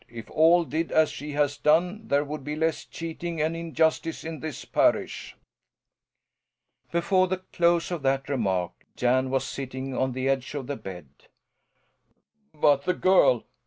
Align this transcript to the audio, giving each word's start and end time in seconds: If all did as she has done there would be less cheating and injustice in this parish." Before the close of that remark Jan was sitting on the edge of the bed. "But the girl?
If 0.09 0.31
all 0.31 0.63
did 0.65 0.91
as 0.91 1.11
she 1.11 1.33
has 1.33 1.57
done 1.57 2.07
there 2.07 2.23
would 2.23 2.43
be 2.43 2.55
less 2.55 2.85
cheating 2.85 3.39
and 3.39 3.55
injustice 3.55 4.23
in 4.23 4.39
this 4.39 4.65
parish." 4.65 5.35
Before 6.91 7.27
the 7.27 7.43
close 7.53 7.91
of 7.91 8.01
that 8.01 8.27
remark 8.27 8.71
Jan 8.95 9.29
was 9.29 9.45
sitting 9.45 9.95
on 9.95 10.13
the 10.13 10.27
edge 10.27 10.55
of 10.55 10.65
the 10.65 10.75
bed. 10.75 11.07
"But 12.51 12.85
the 12.85 12.95
girl? 12.95 13.45